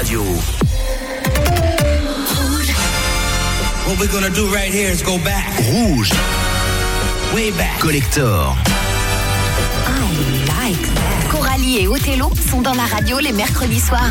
Radio. 0.00 0.22
What 3.84 4.00
we're 4.00 4.10
gonna 4.10 4.30
do 4.30 4.46
right 4.50 4.72
here 4.72 4.90
is 4.90 5.02
go 5.02 5.18
back. 5.18 5.58
Rouge. 5.68 6.10
Way 7.34 7.50
back. 7.50 7.80
Collector. 7.82 8.70
Et 11.62 11.86
Othello 11.86 12.30
sont 12.50 12.62
dans 12.62 12.72
la 12.72 12.84
radio 12.84 13.18
les 13.18 13.32
mercredis 13.32 13.80
soirs. 13.80 14.10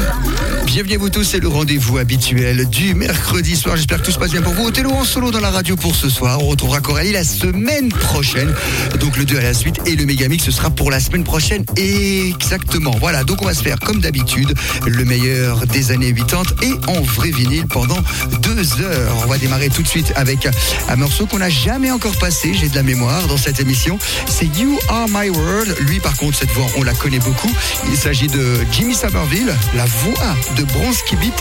Bienvenue 0.65 0.95
à 0.95 0.97
vous 0.99 1.09
tous, 1.09 1.23
c'est 1.23 1.39
le 1.39 1.47
rendez-vous 1.47 1.97
habituel 1.97 2.69
du 2.69 2.93
mercredi 2.93 3.55
soir. 3.55 3.75
J'espère 3.75 3.99
que 3.99 4.05
tout 4.05 4.11
se 4.11 4.19
passe 4.19 4.31
bien 4.31 4.41
pour 4.41 4.53
vous. 4.53 4.67
Othello 4.67 4.91
en 4.91 5.03
solo 5.03 5.31
dans 5.31 5.39
la 5.39 5.49
radio 5.49 5.75
pour 5.75 5.95
ce 5.95 6.09
soir. 6.09 6.39
On 6.41 6.47
retrouvera 6.47 6.79
Coralie 6.79 7.11
la 7.11 7.23
semaine 7.23 7.89
prochaine. 7.89 8.53
Donc 8.99 9.17
le 9.17 9.25
2 9.25 9.37
à 9.37 9.41
la 9.41 9.53
suite 9.53 9.79
et 9.87 9.95
le 9.95 10.05
Megamix 10.05 10.43
ce 10.43 10.51
sera 10.51 10.69
pour 10.69 10.91
la 10.91 10.99
semaine 10.99 11.23
prochaine. 11.23 11.65
Exactement. 11.75 12.95
Voilà, 12.99 13.23
donc 13.23 13.41
on 13.41 13.45
va 13.45 13.53
se 13.53 13.63
faire 13.63 13.79
comme 13.79 13.99
d'habitude 13.99 14.53
le 14.85 15.03
meilleur 15.03 15.65
des 15.67 15.91
années 15.91 16.13
80 16.13 16.43
et 16.61 16.73
en 16.87 17.01
vrai 17.01 17.31
vinyle 17.31 17.65
pendant 17.67 17.99
deux 18.41 18.81
heures. 18.81 19.15
On 19.23 19.27
va 19.27 19.37
démarrer 19.37 19.69
tout 19.69 19.81
de 19.81 19.87
suite 19.87 20.13
avec 20.15 20.47
un 20.87 20.95
morceau 20.95 21.25
qu'on 21.25 21.39
n'a 21.39 21.49
jamais 21.49 21.91
encore 21.91 22.17
passé, 22.17 22.53
j'ai 22.53 22.69
de 22.69 22.75
la 22.75 22.83
mémoire 22.83 23.27
dans 23.27 23.37
cette 23.37 23.59
émission. 23.59 23.97
C'est 24.27 24.45
You 24.57 24.77
Are 24.89 25.07
My 25.09 25.29
World. 25.29 25.75
Lui 25.81 25.99
par 25.99 26.15
contre, 26.15 26.37
cette 26.37 26.51
voix, 26.51 26.67
on 26.77 26.83
la 26.83 26.93
connaît 26.93 27.19
beaucoup. 27.19 27.38
Il 27.87 27.97
s'agit 27.97 28.27
de 28.27 28.65
Jimmy 28.71 28.93
Saberville, 28.93 29.53
la 29.73 29.85
voix 29.85 30.35
de 30.55 30.63
Bronze 30.63 31.01
Kibit 31.03 31.31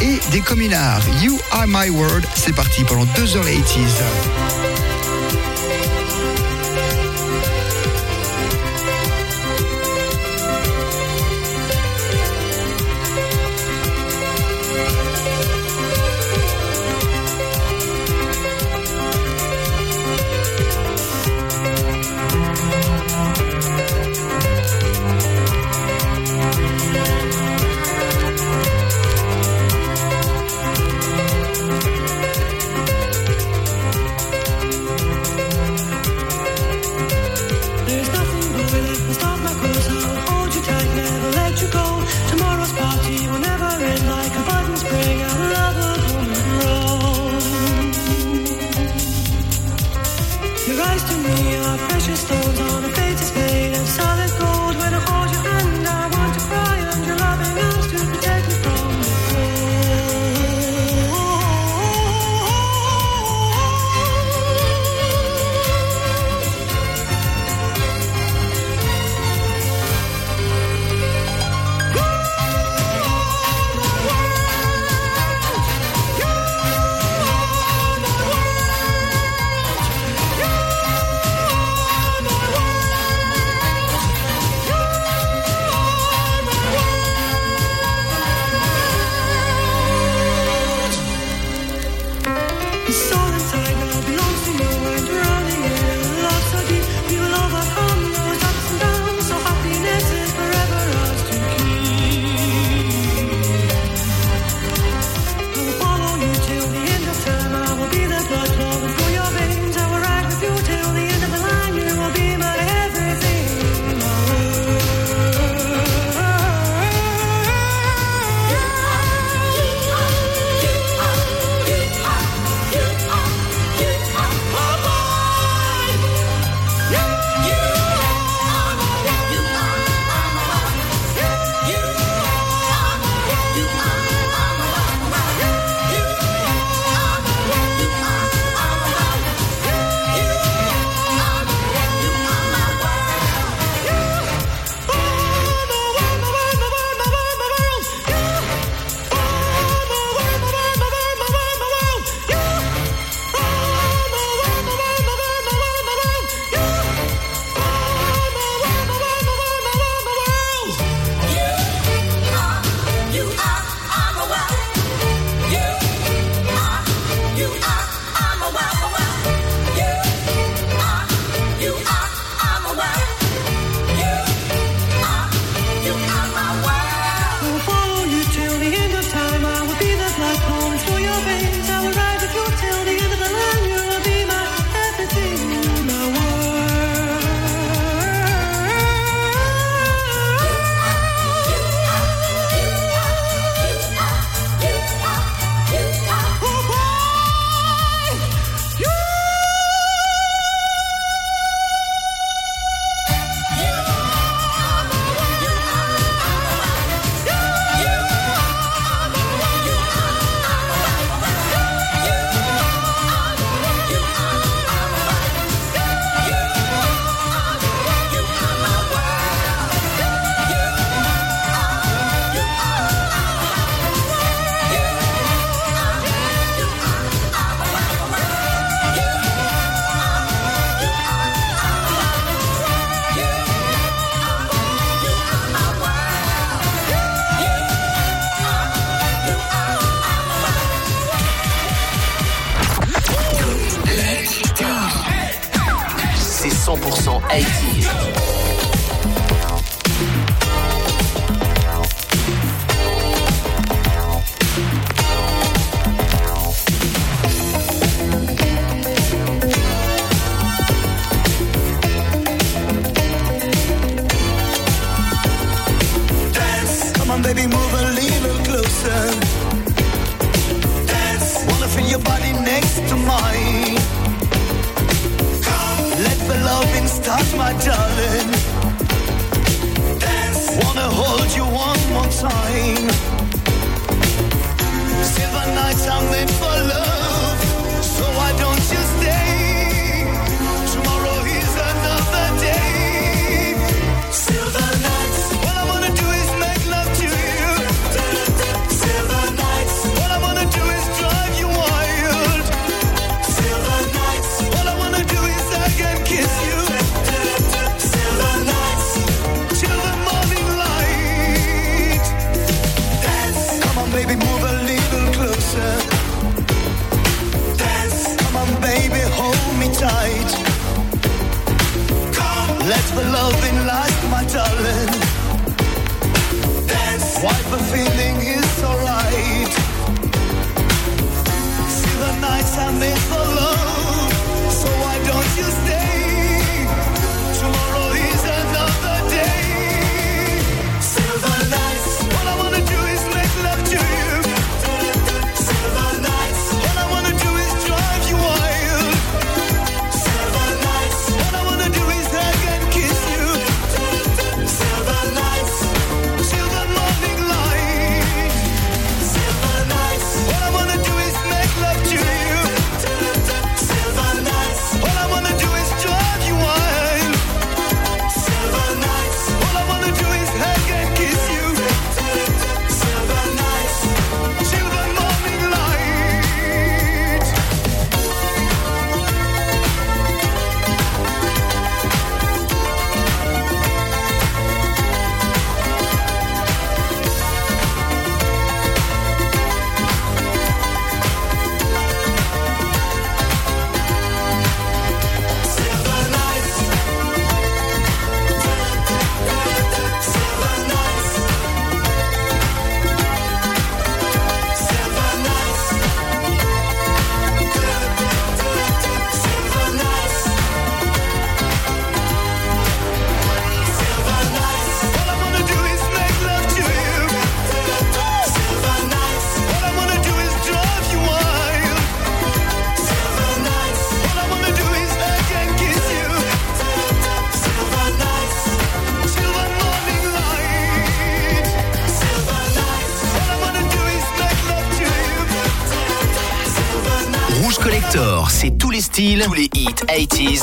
et 0.00 0.18
des 0.30 0.40
communards. 0.40 1.02
You 1.22 1.38
Are 1.50 1.66
My 1.66 1.90
World, 1.90 2.26
c'est 2.34 2.54
parti 2.54 2.84
pendant 2.84 3.04
2h80. 3.04 4.87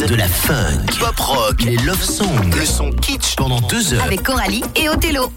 de 0.03 0.15
la 0.15 0.27
funk, 0.27 0.86
pop 1.00 1.18
rock, 1.19 1.62
les 1.62 1.77
love 1.77 2.03
songs, 2.03 2.25
le 2.53 2.65
son 2.65 2.92
kitsch 2.92 3.36
pendant 3.38 3.62
deux 3.62 3.94
heures. 3.94 4.03
Avec 4.03 4.24
Coralie 4.24 4.63
et 4.75 4.89
Othello. 4.89 5.31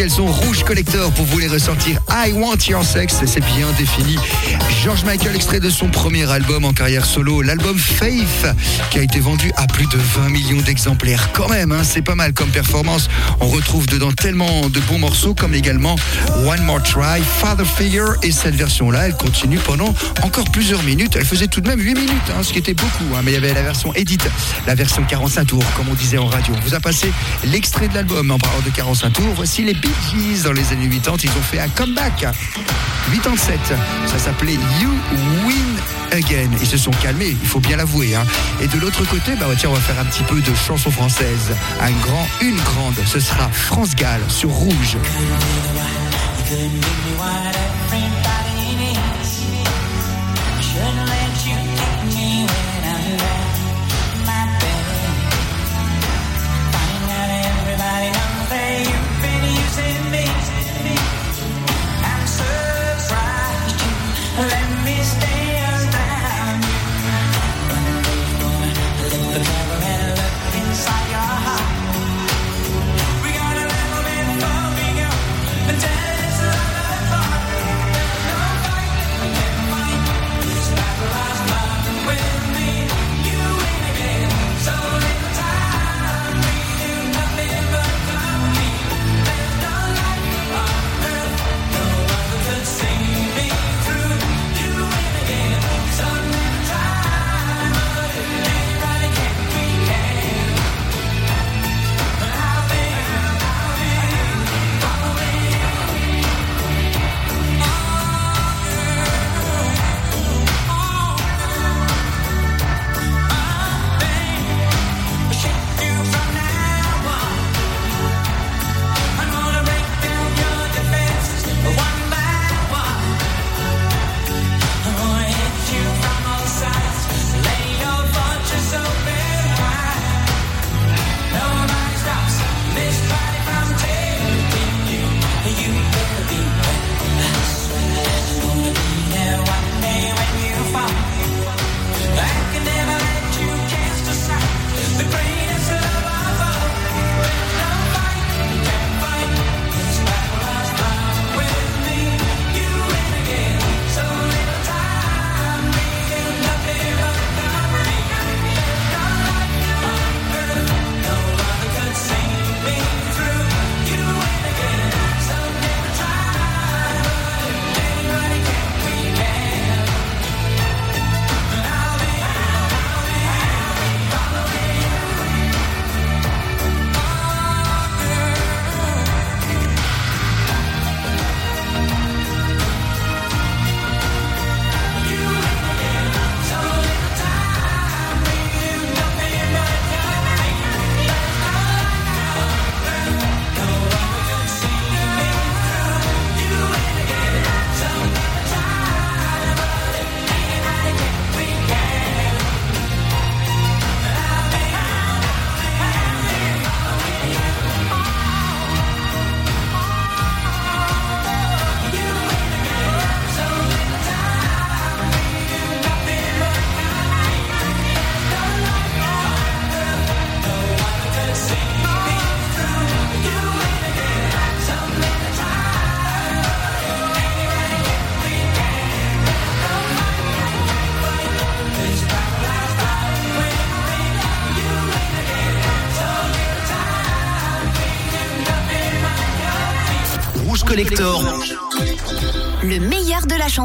Quels 0.00 0.08
sont, 0.08 0.24
quels 0.24 0.34
sont 0.34 0.46
Rouge 0.46 0.64
Collector 0.64 1.12
pour 1.12 1.26
vous 1.26 1.38
les 1.40 1.46
ressortir 1.46 1.99
I 2.12 2.32
Want 2.32 2.56
Your 2.68 2.84
Sex, 2.84 3.16
c'est 3.24 3.44
bien 3.44 3.66
défini. 3.78 4.16
George 4.82 5.04
Michael, 5.04 5.36
extrait 5.36 5.60
de 5.60 5.70
son 5.70 5.88
premier 5.88 6.30
album 6.30 6.64
en 6.64 6.72
carrière 6.72 7.04
solo, 7.04 7.42
l'album 7.42 7.78
Faith, 7.78 8.46
qui 8.90 8.98
a 8.98 9.02
été 9.02 9.20
vendu 9.20 9.52
à 9.56 9.66
plus 9.66 9.86
de 9.86 9.96
20 9.96 10.28
millions 10.30 10.60
d'exemplaires. 10.60 11.30
Quand 11.32 11.48
même, 11.48 11.72
hein, 11.72 11.82
c'est 11.84 12.02
pas 12.02 12.14
mal 12.14 12.32
comme 12.32 12.50
performance. 12.50 13.08
On 13.40 13.48
retrouve 13.48 13.86
dedans 13.86 14.12
tellement 14.12 14.68
de 14.68 14.80
bons 14.80 14.98
morceaux, 14.98 15.34
comme 15.34 15.54
également 15.54 15.96
One 16.46 16.62
More 16.64 16.82
Try, 16.82 17.22
Father 17.22 17.64
Figure, 17.64 18.14
et 18.22 18.32
cette 18.32 18.54
version-là, 18.54 19.06
elle 19.06 19.16
continue 19.16 19.58
pendant 19.58 19.94
encore 20.22 20.50
plusieurs 20.50 20.82
minutes. 20.82 21.16
Elle 21.16 21.26
faisait 21.26 21.48
tout 21.48 21.60
de 21.60 21.68
même 21.68 21.80
8 21.80 21.94
minutes, 21.94 22.10
hein, 22.36 22.42
ce 22.42 22.52
qui 22.52 22.58
était 22.58 22.74
beaucoup, 22.74 23.04
hein, 23.14 23.20
mais 23.22 23.32
il 23.32 23.34
y 23.34 23.38
avait 23.38 23.54
la 23.54 23.62
version 23.62 23.94
Edit, 23.94 24.18
la 24.66 24.74
version 24.74 25.04
45 25.04 25.44
tours, 25.46 25.64
comme 25.76 25.88
on 25.88 25.94
disait 25.94 26.18
en 26.18 26.26
radio. 26.26 26.54
On 26.56 26.60
vous 26.60 26.74
a 26.74 26.80
passé 26.80 27.12
l'extrait 27.44 27.88
de 27.88 27.94
l'album 27.94 28.30
en 28.30 28.38
parlant 28.38 28.60
de 28.64 28.70
45 28.70 29.12
tours. 29.12 29.32
Voici 29.36 29.62
les 29.62 29.74
Bee 29.74 29.88
Gees 30.10 30.42
dans 30.44 30.52
les 30.52 30.72
années 30.72 30.88
80. 30.88 31.16
Ils 31.22 31.30
ont 31.30 31.42
fait 31.42 31.60
un 31.60 31.68
comeback. 31.68 32.09
87. 32.18 33.58
Ça 34.06 34.18
s'appelait 34.18 34.54
You 34.54 34.90
Win 35.46 35.76
Again. 36.12 36.50
Ils 36.60 36.66
se 36.66 36.76
sont 36.76 36.90
calmés, 37.02 37.36
il 37.40 37.48
faut 37.48 37.60
bien 37.60 37.76
l'avouer. 37.76 38.14
hein. 38.14 38.24
Et 38.60 38.66
de 38.68 38.78
l'autre 38.78 39.04
côté, 39.08 39.32
bah 39.36 39.46
tiens, 39.58 39.70
on 39.70 39.74
va 39.74 39.80
faire 39.80 39.98
un 40.00 40.04
petit 40.04 40.22
peu 40.24 40.40
de 40.40 40.54
chanson 40.54 40.90
française. 40.90 41.52
Un 41.80 41.92
grand, 41.92 42.26
une 42.40 42.56
grande. 42.60 42.94
Ce 43.06 43.20
sera 43.20 43.48
France 43.48 43.94
Gall 43.94 44.20
sur 44.28 44.50
Rouge. 44.50 44.96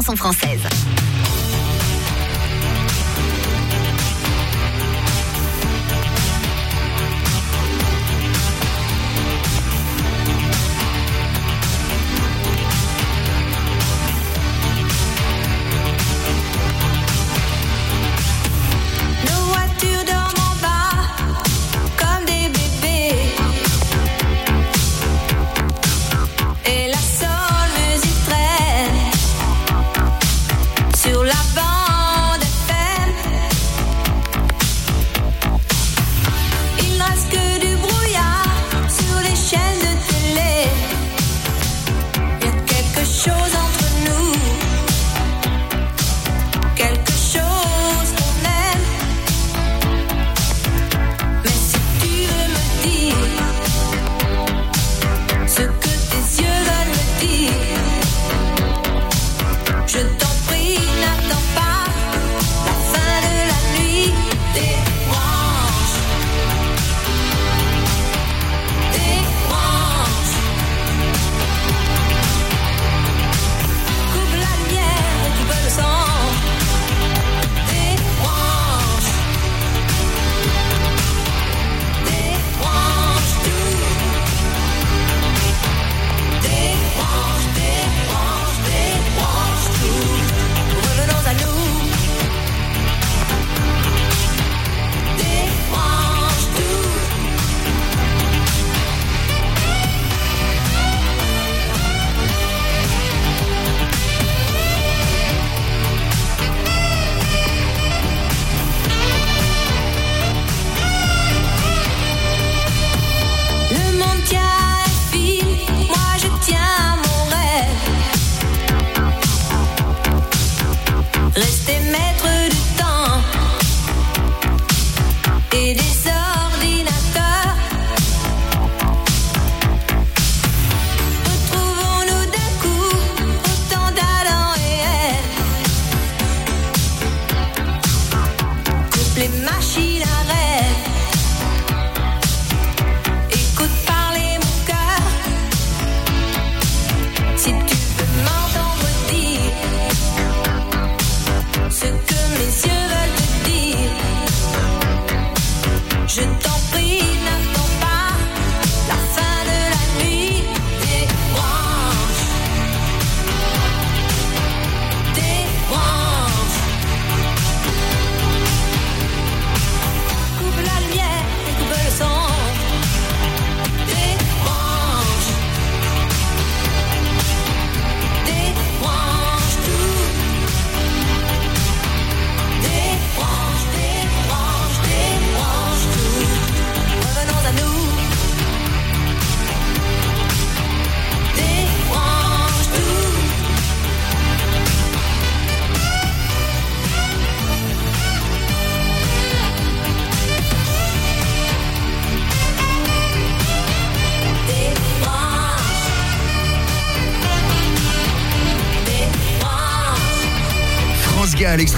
De 0.06 0.65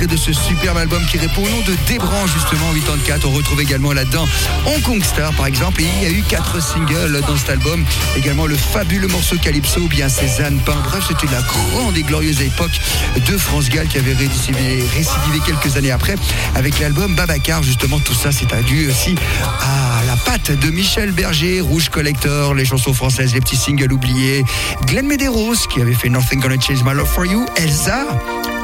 de 0.08 0.16
ce 0.16 0.32
superbe 0.32 0.76
album 0.78 1.04
qui 1.06 1.18
répond 1.18 1.42
au 1.42 1.48
nom 1.48 1.60
de 1.60 1.74
Débranche, 1.86 2.32
justement, 2.32 2.72
84. 2.72 3.26
On 3.26 3.30
retrouve 3.30 3.60
également 3.60 3.92
là-dedans 3.92 4.26
Hong 4.66 4.82
Kong 4.82 5.02
Star, 5.04 5.32
par 5.34 5.46
exemple. 5.46 5.82
Et 5.82 5.86
il 5.96 6.02
y 6.02 6.06
a 6.06 6.10
eu 6.10 6.22
quatre 6.22 6.62
singles 6.62 7.20
dans 7.26 7.36
cet 7.36 7.50
album. 7.50 7.84
Également 8.16 8.46
le 8.46 8.56
fabuleux 8.56 9.08
morceau 9.08 9.36
Calypso, 9.36 9.86
bien 9.88 10.08
Cézanne 10.08 10.58
Pain. 10.64 10.76
Bref, 10.84 11.04
c'était 11.08 11.32
la 11.32 11.42
grande 11.42 11.96
et 11.96 12.02
glorieuse 12.02 12.40
époque 12.40 12.80
de 13.26 13.36
France 13.36 13.68
Gall 13.68 13.86
qui 13.88 13.98
avait 13.98 14.14
récidivé, 14.14 14.84
récidivé 14.94 15.40
quelques 15.44 15.76
années 15.76 15.90
après 15.90 16.16
avec 16.54 16.78
l'album 16.80 17.14
Babacar. 17.14 17.62
Justement, 17.62 18.00
tout 18.00 18.14
ça, 18.14 18.30
c'est 18.32 18.48
dû 18.64 18.88
aussi 18.88 19.14
à 19.60 20.04
la 20.06 20.16
patte 20.16 20.52
de 20.52 20.70
Michel 20.70 21.12
Berger, 21.12 21.60
Rouge 21.60 21.90
Collector, 21.90 22.54
les 22.54 22.64
chansons 22.64 22.94
françaises, 22.94 23.34
les 23.34 23.40
petits 23.40 23.56
singles 23.56 23.92
oubliés. 23.92 24.44
Glenn 24.86 25.06
Medeiros 25.06 25.66
qui 25.70 25.80
avait 25.80 25.94
fait 25.94 26.08
Nothing 26.08 26.40
Gonna 26.40 26.60
Change 26.60 26.82
My 26.82 26.94
Love 26.94 27.08
For 27.08 27.26
You. 27.26 27.46
Elsa, 27.56 28.06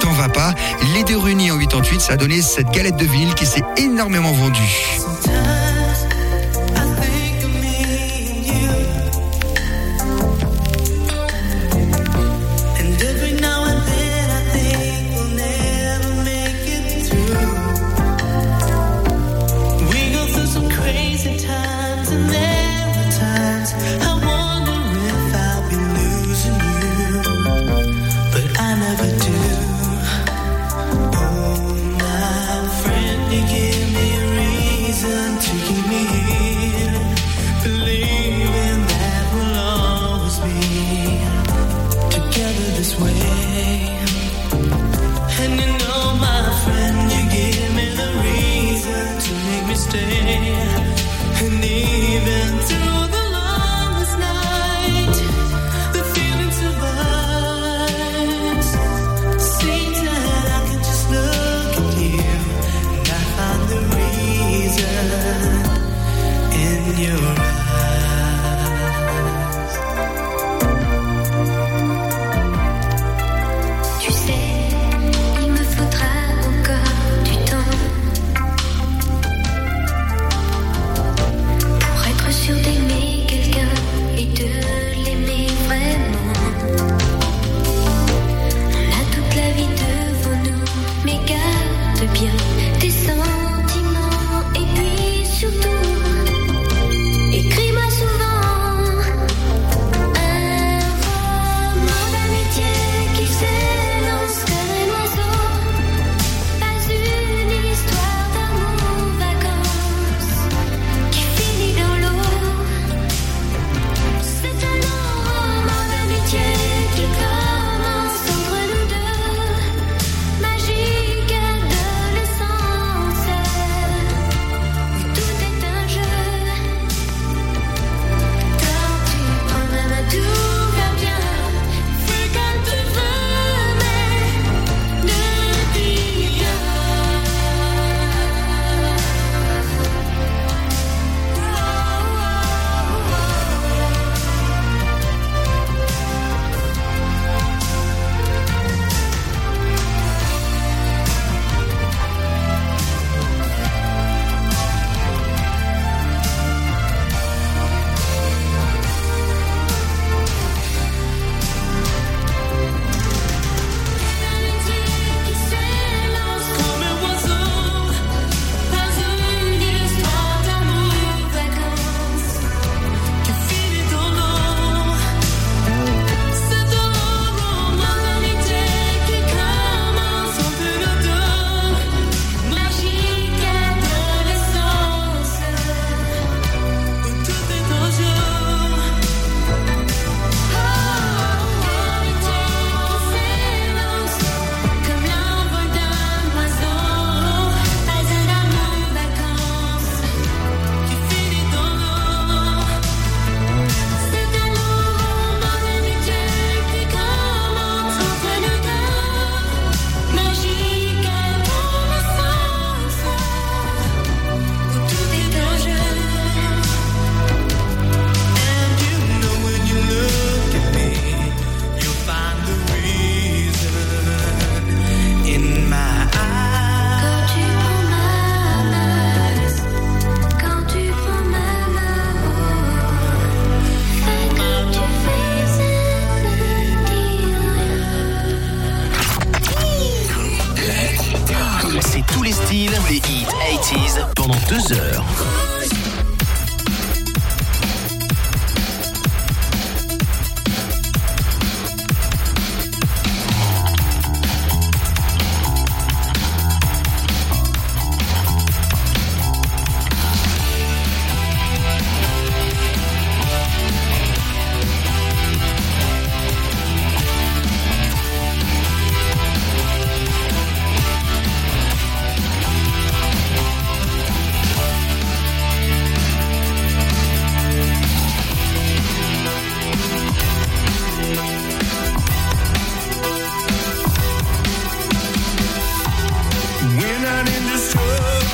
t'en 0.05 0.13
vas 0.13 0.29
pas. 0.29 0.55
Les 0.95 1.03
deux 1.05 1.17
réunis 1.17 1.51
en 1.51 1.59
88, 1.59 2.01
ça 2.01 2.13
a 2.13 2.17
donné 2.17 2.43
cette 2.43 2.71
galette 2.71 2.97
de 2.97 3.07
ville 3.07 3.35
qui 3.35 3.47
s'est 3.47 3.65
énormément 3.79 4.33
vendue. 4.33 5.01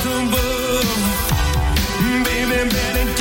tombeau. 0.02 0.80
Baby, 2.24 2.68
better 2.70 3.19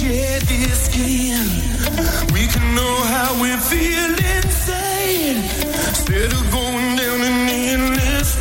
this 0.00 0.84
skin, 0.86 1.46
we 2.32 2.46
can 2.46 2.74
know 2.74 2.96
how 3.14 3.40
we 3.42 3.50
feel 3.56 4.10
inside. 4.36 5.42
Instead 5.88 6.32
of 6.32 6.50
going 6.52 6.96
down 6.96 7.20
an 7.20 7.48
endless 7.48 8.40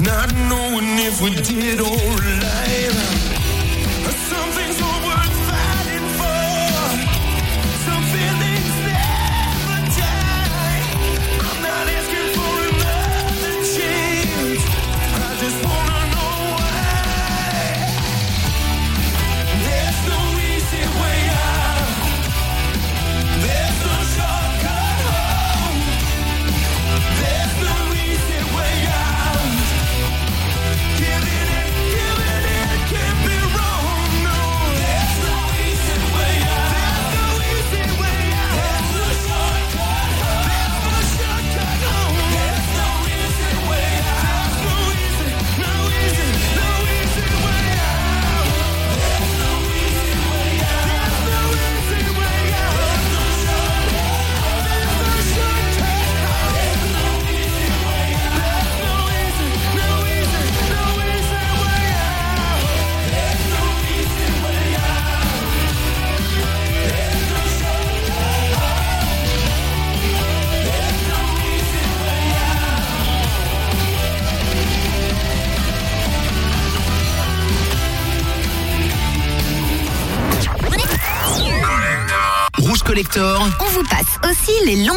not 0.00 0.32
knowing 0.48 0.98
if 0.98 1.20
we 1.22 1.34
did 1.34 1.80
or. 1.80 2.47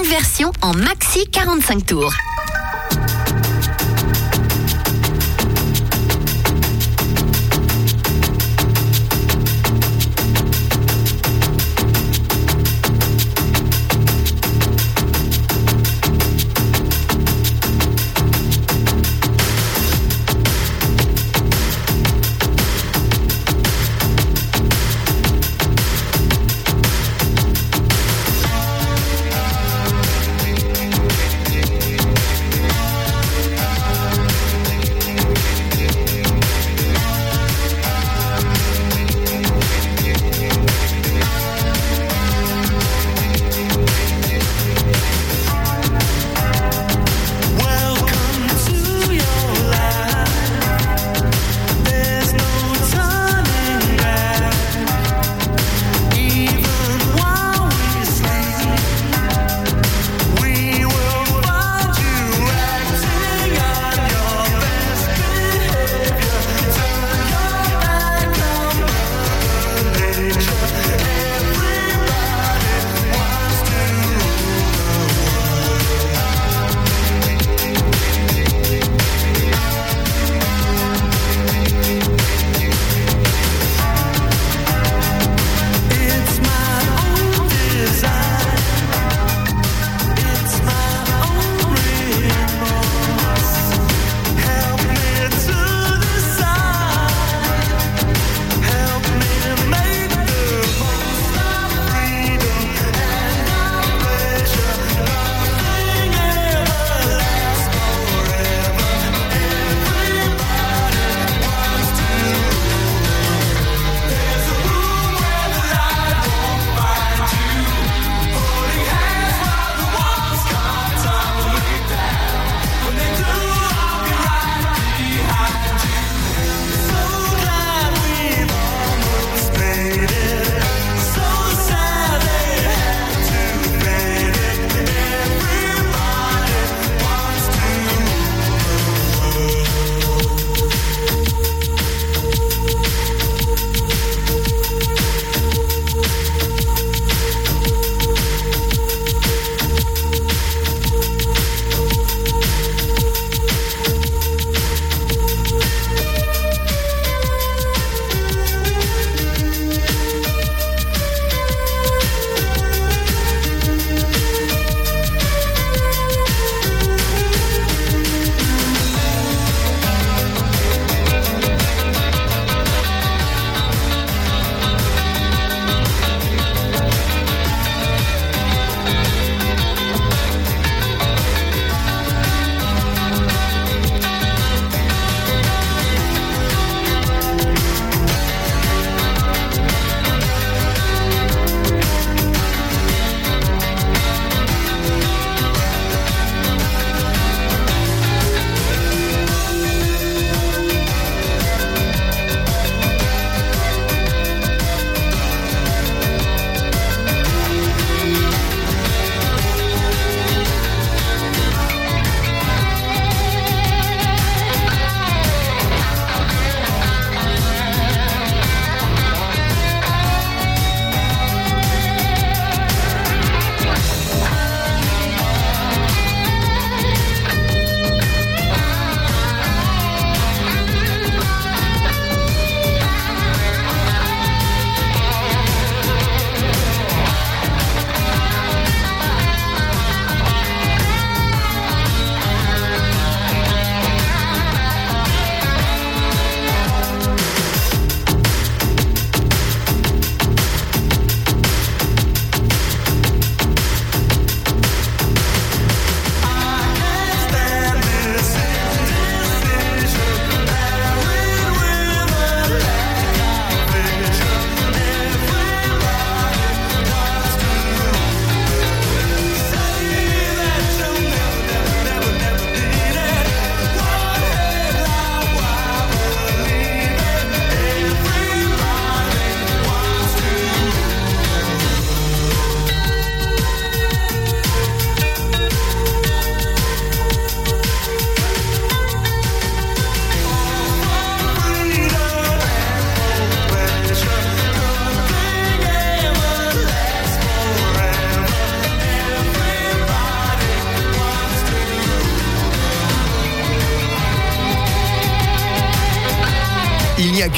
longue 0.01 0.09
version 0.09 0.51
en 0.61 0.73
maxi 0.73 1.27
45 1.31 1.85
tours. 1.85 2.30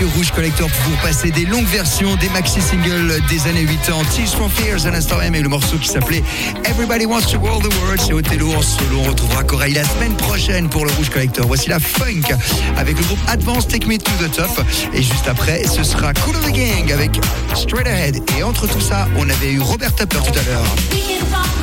Rouge 0.05 0.31
Collector 0.31 0.69
pour 0.69 0.91
vous 0.91 0.97
passer 1.01 1.31
des 1.31 1.45
longues 1.45 1.67
versions 1.67 2.15
des 2.17 2.29
maxi 2.29 2.61
singles 2.61 3.21
des 3.29 3.47
années 3.47 3.65
80. 3.65 4.03
Tears 4.15 4.35
from 4.35 4.49
Fears 4.49 4.85
à 4.85 4.91
l'instant 4.91 5.17
même 5.17 5.35
et 5.35 5.41
le 5.41 5.49
morceau 5.49 5.77
qui 5.77 5.87
s'appelait 5.87 6.23
Everybody 6.65 7.05
Wants 7.05 7.31
to 7.31 7.37
World 7.37 7.63
the 7.63 7.73
World. 7.75 8.01
C'est 8.05 8.13
Othello 8.13 8.53
en 8.53 8.61
solo. 8.61 8.99
On 8.99 9.09
retrouvera 9.09 9.43
Corail 9.43 9.73
la 9.73 9.83
semaine 9.83 10.15
prochaine 10.15 10.69
pour 10.69 10.85
le 10.85 10.91
Rouge 10.93 11.09
Collector. 11.09 11.45
Voici 11.47 11.69
la 11.69 11.79
funk 11.79 12.35
avec 12.77 12.97
le 12.97 13.03
groupe 13.03 13.19
Advance 13.27 13.67
Take 13.67 13.87
Me 13.87 13.97
to 13.97 14.11
the 14.19 14.31
Top. 14.31 14.65
Et 14.93 15.01
juste 15.01 15.27
après, 15.27 15.63
ce 15.65 15.83
sera 15.83 16.13
Cool 16.13 16.35
of 16.35 16.45
the 16.45 16.53
Gang 16.53 16.91
avec 16.91 17.19
Straight 17.55 17.87
Ahead. 17.87 18.21
Et 18.37 18.43
entre 18.43 18.67
tout 18.67 18.81
ça, 18.81 19.07
on 19.17 19.29
avait 19.29 19.51
eu 19.51 19.59
Robert 19.59 19.93
Tapper 19.95 20.19
tout 20.19 20.39
à 20.39 20.43
l'heure. 20.43 21.62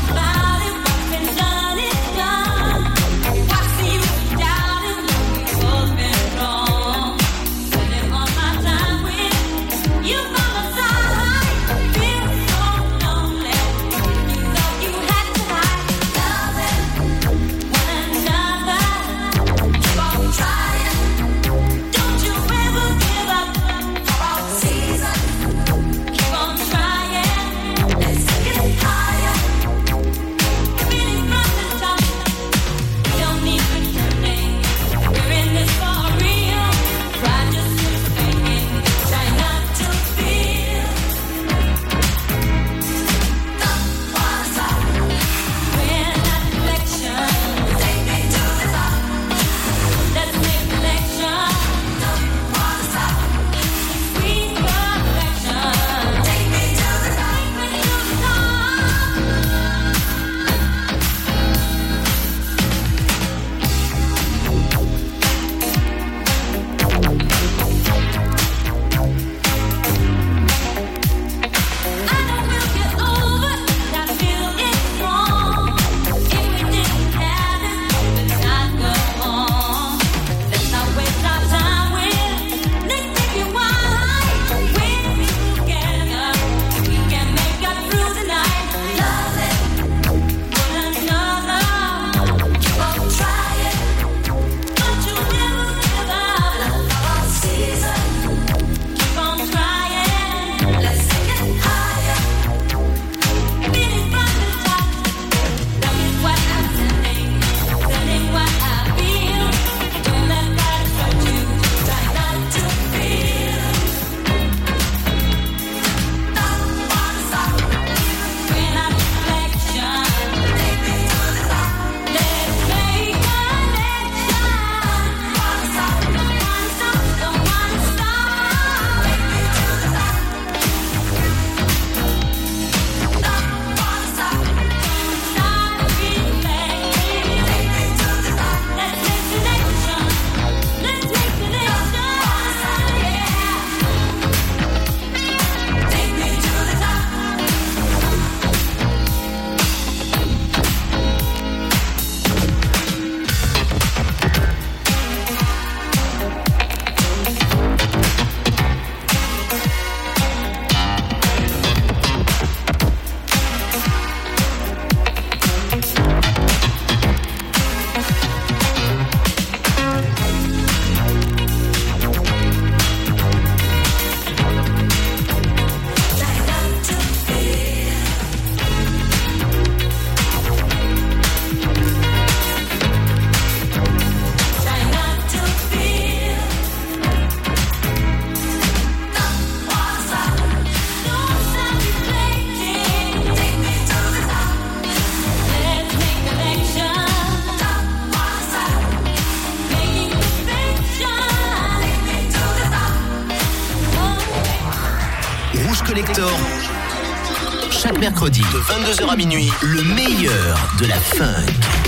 22h 208.91 209.09
à 209.09 209.15
minuit, 209.15 209.53
le 209.63 209.85
meilleur 209.85 210.69
de 210.81 210.87
la 210.87 210.97
funk. 210.97 211.80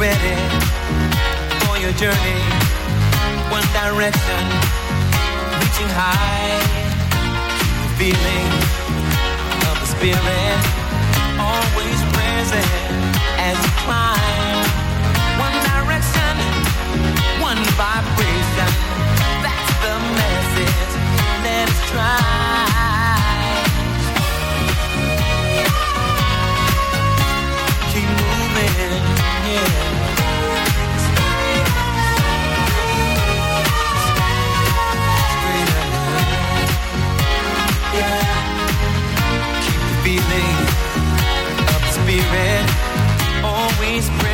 ready 0.00 0.34
for 1.66 1.76
your 1.76 1.92
journey. 1.92 2.40
One 3.52 3.66
direction, 3.76 4.42
reaching 5.60 5.90
high. 5.92 6.56
Feeling 7.98 8.48
of 9.68 9.78
the 9.78 9.86
spirit. 9.86 10.79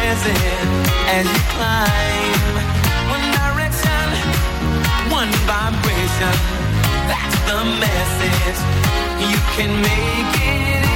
As 0.09 1.27
you 1.27 1.43
climb. 1.55 2.55
One 3.11 3.27
direction, 3.43 4.07
one 5.11 5.33
vibration. 5.51 6.37
That's 7.11 7.37
the 7.49 7.61
message. 7.83 8.59
You 9.31 9.39
can 9.57 9.71
make 9.83 10.35
it 10.47 10.96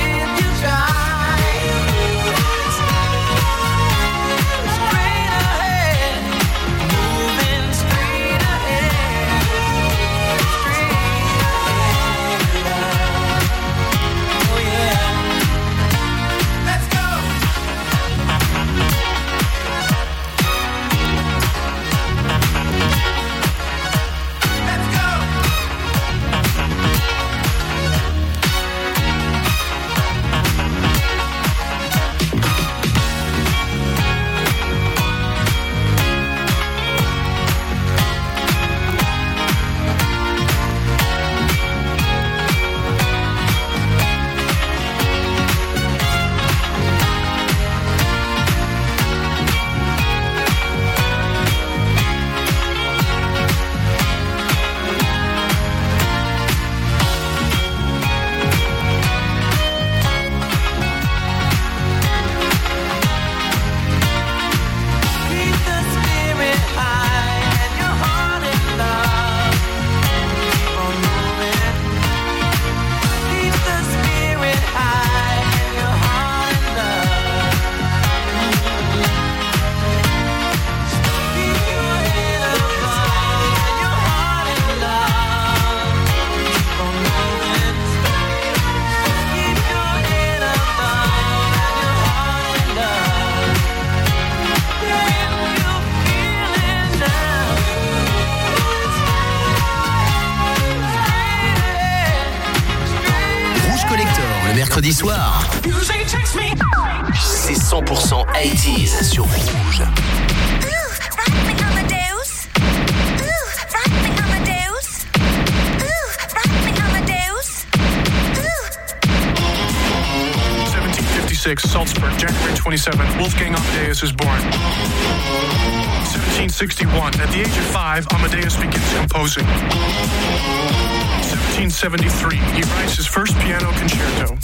1761, 126.60 127.24
at 127.24 127.32
the 127.32 127.40
age 127.40 127.56
of 127.56 127.64
five, 127.72 128.04
Amadeus 128.12 128.52
begins 128.60 128.84
composing. 128.92 129.48
1773, 129.48 132.36
he 132.36 132.60
writes 132.76 133.00
his 133.00 133.08
first 133.08 133.32
piano 133.40 133.72
concerto. 133.80 134.36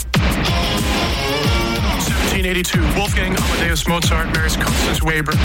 1782, 2.41 2.81
Wolfgang 2.97 3.37
Amadeus 3.37 3.85
Mozart 3.87 4.33
marries 4.33 4.57
Constance 4.57 5.03
Weber. 5.05 5.37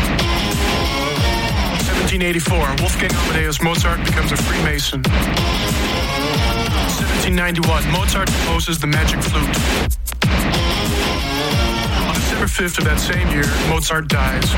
1784, 2.08 2.40
Wolfgang 2.80 3.12
Amadeus 3.12 3.60
Mozart 3.60 4.00
becomes 4.08 4.32
a 4.32 4.40
Freemason. 4.40 5.04
1791, 5.04 7.68
Mozart 7.92 8.32
composes 8.32 8.80
the 8.80 8.88
Magic 8.88 9.20
Flute. 9.20 9.44
On 12.08 12.16
December 12.16 12.48
5th 12.48 12.80
of 12.80 12.88
that 12.88 12.96
same 12.96 13.28
year, 13.28 13.44
Mozart 13.68 14.08
dies. 14.08 14.48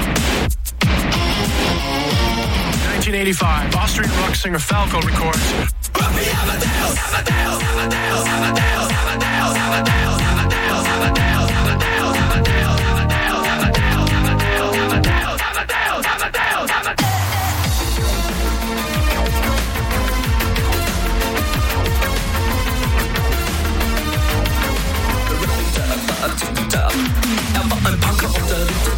1985, 3.06 3.74
Austrian 3.76 4.10
rock 4.22 4.34
singer 4.34 4.58
Falco 4.58 4.98
records. 5.02 5.74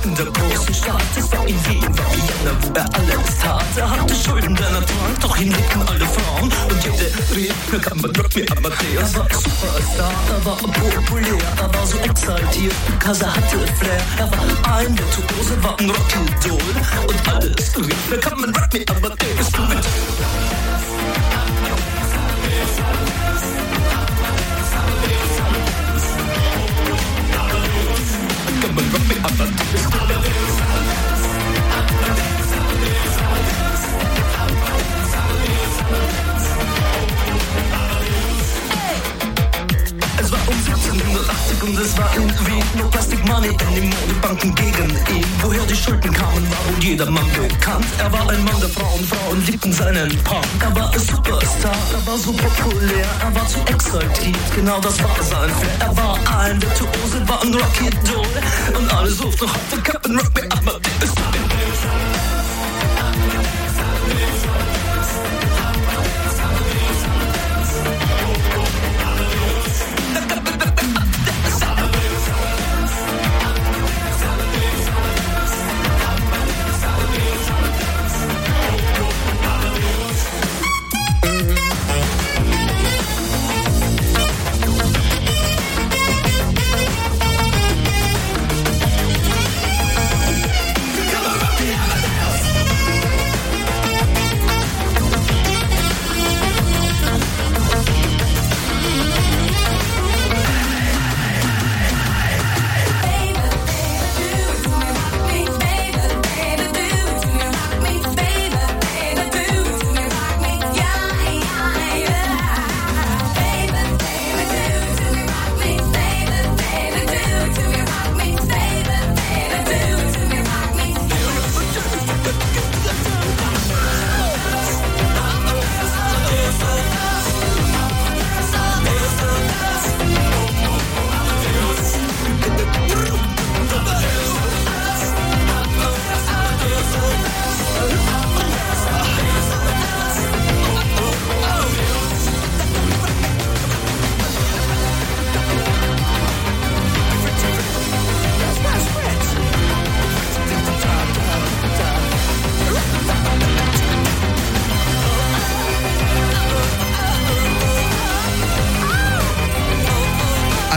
In 0.06 0.14
der 0.14 0.26
großen 0.26 0.74
Stadt. 0.74 1.02
Es 1.16 1.30
war 1.32 1.46
in 1.46 1.58
Wien, 1.66 1.82
war 1.82 2.12
Vienna, 2.12 2.52
wo 2.62 2.72
er 2.74 2.86
alles 2.94 3.38
tat. 3.42 3.64
Er 3.76 3.90
hatte 3.90 4.14
Schulden, 4.14 4.54
der 4.54 4.66
er 4.66 4.86
trank, 4.86 5.20
doch 5.20 5.36
ihn 5.38 5.52
liebten 5.52 5.82
alle 5.82 6.06
Frauen. 6.06 6.52
Und 6.70 6.84
jede 6.84 7.50
mir 7.70 7.80
kann 7.80 8.00
man 8.00 8.10
Rock 8.16 8.36
me 8.36 8.44
Amadeus. 8.56 9.12
Er 9.12 9.18
war 9.18 9.28
Superstar, 9.32 10.12
er 10.30 10.44
war 10.44 10.56
populär, 10.56 11.38
er 11.58 11.74
war 11.74 11.86
so 11.86 11.98
exaltiert, 11.98 12.74
because 12.86 13.22
er 13.24 13.34
hatte 13.34 13.58
Flair. 13.78 14.02
Er 14.18 14.30
war 14.30 14.76
ein 14.78 14.98
Virtuose, 14.98 15.62
war 15.62 15.78
ein 15.78 15.90
Rockidol. 15.90 16.60
Und 17.06 17.28
alles 17.28 17.76
mir 17.76 18.18
kann 18.18 18.40
man 18.40 18.54
Rock 18.54 18.72
me 18.72 18.84
Amadeus. 18.88 19.50
Mit 19.68 20.75
Just 29.36 29.94
a 29.94 30.04
little 30.06 30.25
1780 41.16 41.62
und 41.62 41.78
es 41.78 41.96
war 41.96 42.10
Wien 42.16 42.62
nur 42.76 42.90
Plastic 42.90 43.24
Money 43.26 43.48
in 43.48 43.74
den 43.74 43.88
Modebanken 43.88 44.54
gegen 44.54 44.90
ihn. 44.90 45.24
Woher 45.40 45.64
die 45.64 45.76
Schulden 45.76 46.12
kamen, 46.12 46.50
war 46.50 46.58
wohl 46.66 46.84
jedermann 46.84 47.26
bekannt. 47.32 47.86
Er 47.98 48.12
war 48.12 48.28
ein 48.28 48.44
Mann 48.44 48.60
der 48.60 48.68
Frauen, 48.68 49.02
Frauen 49.04 49.46
liebten 49.46 49.72
seinen 49.72 50.10
Punk. 50.24 50.44
Er 50.60 50.74
war 50.76 50.92
ein 50.92 51.00
Superstar, 51.00 51.76
er 51.92 52.06
war 52.06 52.18
so 52.18 52.32
populär, 52.32 53.06
er 53.20 53.34
war 53.34 53.48
zu 53.48 53.60
exaltiert, 53.66 54.54
genau 54.54 54.78
das 54.80 55.02
war 55.02 55.16
sein 55.22 55.50
Flair. 55.50 55.78
Er 55.80 55.96
war 55.96 56.18
ein 56.38 56.60
Virtuose, 56.60 57.28
war 57.28 57.42
ein 57.42 57.54
Rocky-Doll 57.54 58.78
und 58.78 58.94
alle 58.94 59.10
suchten 59.10 59.46
noch 59.46 59.54
auf 59.54 59.68
den 59.72 59.82
Captain 59.82 60.18
Rock, 60.18 60.34
mir 60.34 60.52
Amadeus. 60.52 61.14
Come 63.36 63.65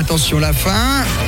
Attention 0.09 0.39
la 0.39 0.53
fin. 0.53 1.18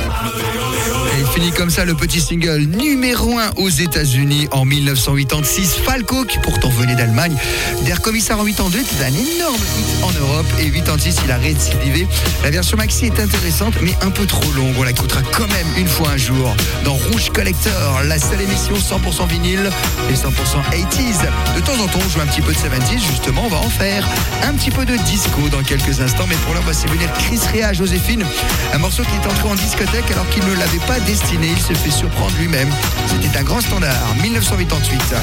Comme 1.50 1.70
ça 1.70 1.84
le 1.84 1.94
petit 1.94 2.20
single 2.20 2.62
numéro 2.62 3.36
1 3.36 3.50
aux 3.56 3.68
États-Unis 3.68 4.46
en 4.52 4.64
1986. 4.64 5.80
Falco, 5.84 6.24
qui 6.24 6.38
pourtant 6.38 6.68
venait 6.70 6.94
d'Allemagne. 6.94 7.36
Der 7.82 8.00
Kommissar 8.00 8.38
en 8.38 8.44
82 8.44 8.78
était 8.78 9.04
un 9.04 9.08
énorme 9.08 9.60
hit 9.78 10.04
en 10.04 10.12
Europe. 10.20 10.46
Et 10.60 10.70
86, 10.70 11.16
il 11.24 11.30
a 11.32 11.38
récidivé. 11.38 12.06
La 12.44 12.50
version 12.50 12.76
maxi 12.76 13.06
est 13.06 13.18
intéressante, 13.18 13.74
mais 13.82 13.94
un 14.02 14.10
peu 14.10 14.24
trop 14.24 14.50
longue. 14.52 14.74
On 14.78 14.84
l'écoutera 14.84 15.20
quand 15.32 15.48
même 15.48 15.66
une 15.76 15.88
fois 15.88 16.10
un 16.10 16.16
jour 16.16 16.54
dans 16.84 16.94
Rouge 16.94 17.30
Collector, 17.30 18.02
la 18.04 18.18
seule 18.18 18.40
émission 18.40 18.74
100% 18.74 19.28
vinyle 19.28 19.68
et 20.10 20.14
100% 20.14 20.28
80s. 20.70 21.56
De 21.56 21.60
temps 21.60 21.74
en 21.82 21.88
temps, 21.88 21.98
on 22.04 22.08
joue 22.08 22.20
un 22.20 22.26
petit 22.26 22.42
peu 22.42 22.52
de 22.52 22.58
70s, 22.58 23.00
justement, 23.10 23.42
on 23.46 23.48
va 23.48 23.58
en 23.58 23.70
faire 23.70 24.08
un 24.44 24.52
petit 24.54 24.70
peu 24.70 24.84
de 24.84 24.96
disco 25.04 25.48
dans 25.50 25.62
quelques 25.62 26.00
instants. 26.00 26.26
Mais 26.28 26.36
pour 26.44 26.54
l'heure, 26.54 26.64
voici 26.64 26.86
venir 26.86 27.12
Chris 27.14 27.40
Rea, 27.52 27.72
Joséphine, 27.72 28.24
un 28.72 28.78
morceau 28.78 29.02
qui 29.02 29.14
est 29.14 29.30
entré 29.30 29.48
en 29.48 29.54
discothèque 29.54 30.10
alors 30.12 30.28
qu'il 30.30 30.44
ne 30.44 30.54
l'avait 30.54 30.86
pas 30.86 31.00
destiné. 31.00 31.31
Il 31.40 31.58
se 31.58 31.72
fait 31.72 31.90
surprendre 31.90 32.32
lui-même. 32.38 32.68
C'était 33.06 33.38
un 33.38 33.42
grand 33.42 33.60
standard, 33.60 34.14
1988. 34.22 35.14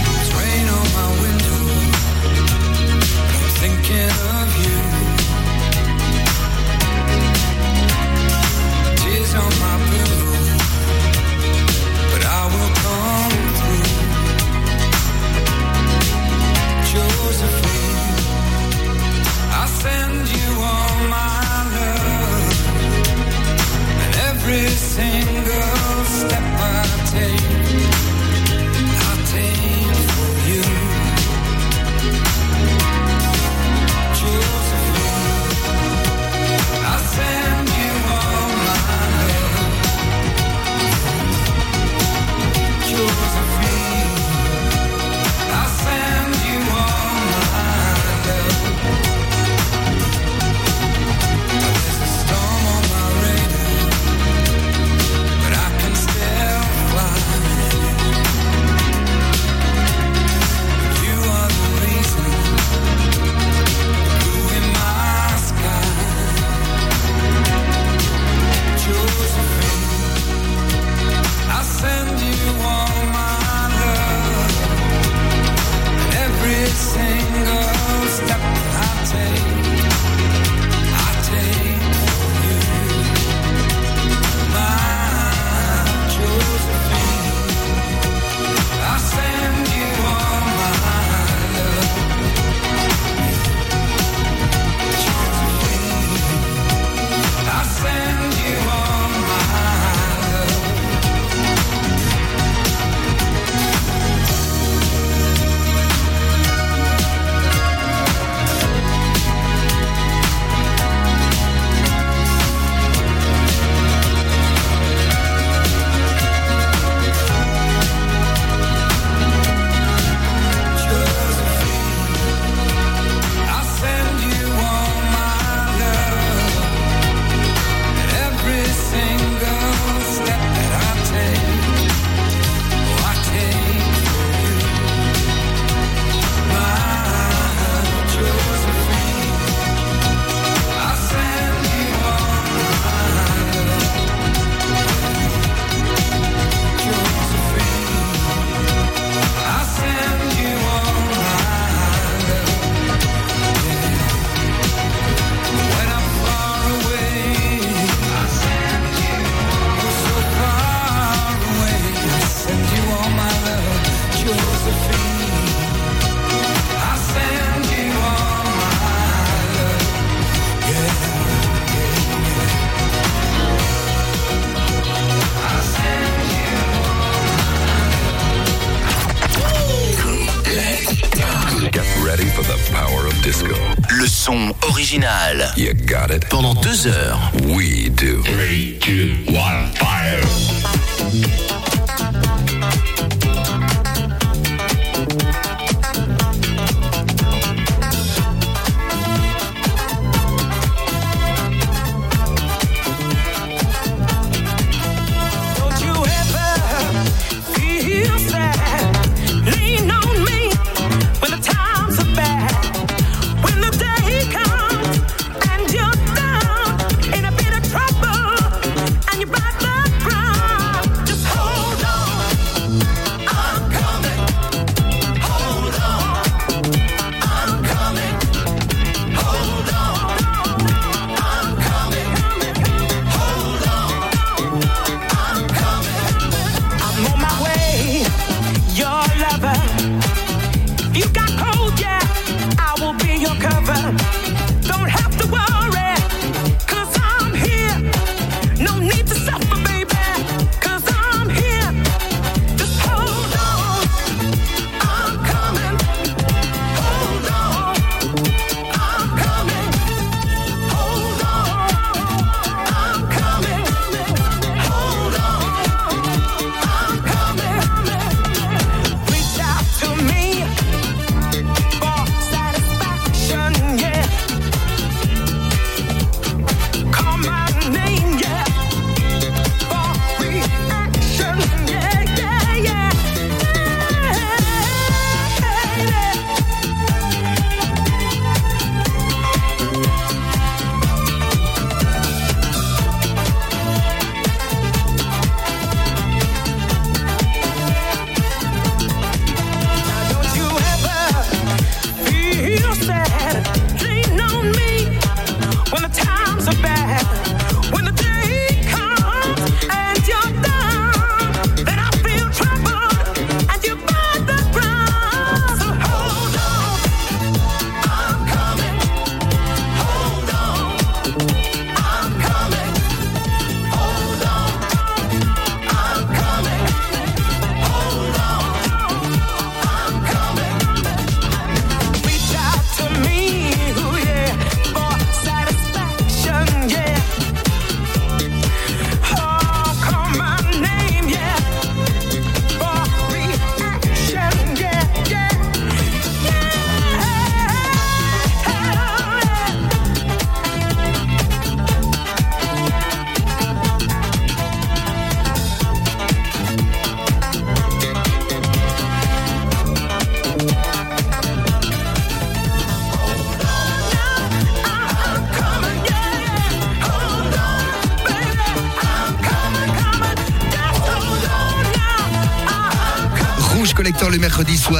Pendant 186.41 186.53
deux 186.61 186.87
heures. 186.87 187.19
We 187.43 187.89
do. 187.89 188.23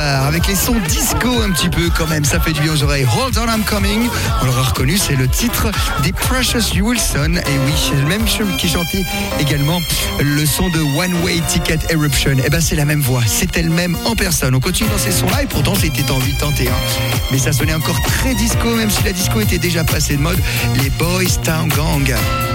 Avec 0.09 0.47
les 0.47 0.55
sons 0.55 0.75
disco 0.87 1.41
un 1.41 1.51
petit 1.51 1.69
peu 1.69 1.89
quand 1.95 2.07
même. 2.07 2.25
Ça 2.25 2.39
fait 2.39 2.53
du 2.53 2.61
bien 2.61 2.73
aux 2.73 2.83
oreilles. 2.83 3.05
Hold 3.05 3.37
on, 3.37 3.47
I'm 3.47 3.63
coming. 3.63 4.07
On 4.41 4.45
l'aura 4.45 4.63
reconnu, 4.63 4.97
c'est 4.97 5.15
le 5.15 5.27
titre 5.27 5.69
des 6.03 6.11
Precious 6.11 6.79
Wilson. 6.79 7.35
Et 7.35 7.57
oui, 7.65 7.73
c'est 7.77 7.95
le 7.95 8.07
même 8.07 8.25
qui 8.57 8.69
chantait 8.69 9.03
également 9.39 9.81
le 10.19 10.45
son 10.45 10.69
de 10.69 10.79
One 10.79 11.13
Way 11.23 11.41
Ticket 11.47 11.79
Eruption. 11.91 12.37
Et 12.43 12.49
ben 12.49 12.61
c'est 12.61 12.75
la 12.75 12.85
même 12.85 13.01
voix. 13.01 13.21
C'est 13.25 13.55
elle-même 13.57 13.97
en 14.05 14.15
personne. 14.15 14.55
On 14.55 14.59
continue 14.59 14.89
dans 14.89 14.97
ces 14.97 15.11
sons-là 15.11 15.43
et 15.43 15.47
pourtant 15.47 15.75
c'était 15.75 16.09
en 16.11 16.19
81. 16.19 16.71
Mais 17.31 17.37
ça 17.37 17.51
sonnait 17.51 17.73
encore 17.73 18.01
très 18.01 18.33
disco, 18.35 18.69
même 18.75 18.89
si 18.89 19.03
la 19.03 19.13
disco 19.13 19.39
était 19.39 19.59
déjà 19.59 19.83
passée 19.83 20.15
de 20.15 20.21
mode. 20.21 20.39
Les 20.75 20.89
Boys 20.91 21.37
Town 21.43 21.69
Gang. 21.69 22.48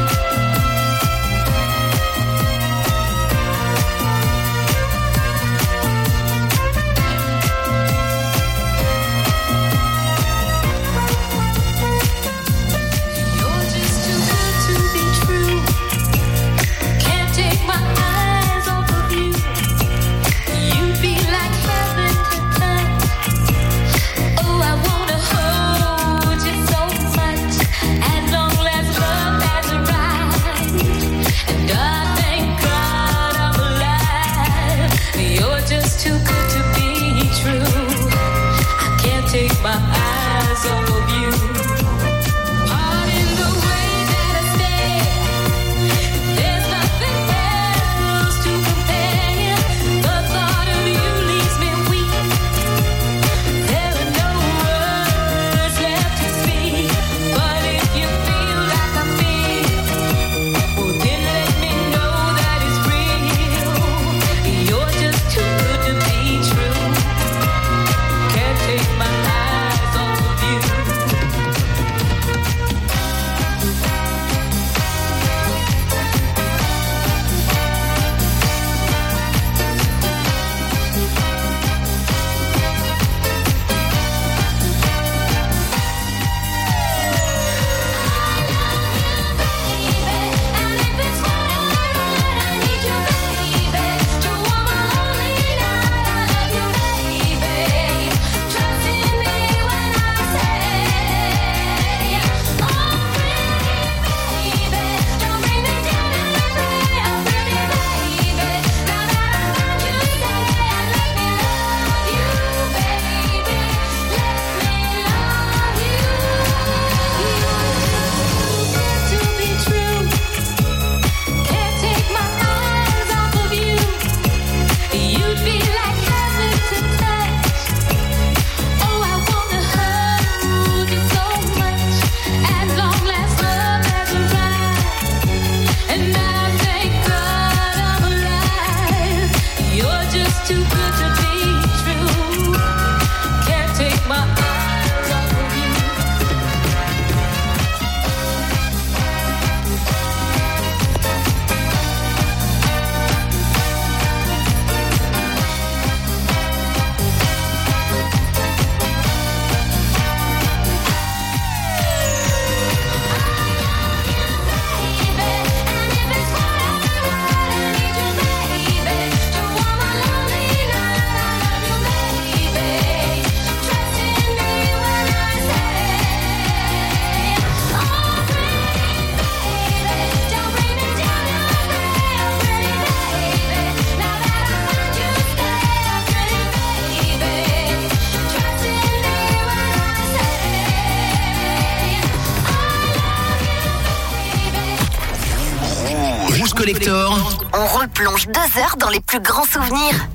On 197.84 197.86
replonge 197.86 198.28
deux 198.28 198.60
heures 198.60 198.76
dans 198.78 198.88
les 198.88 199.00
plus 199.00 199.20
grands 199.20 199.44
souvenirs. 199.44 200.08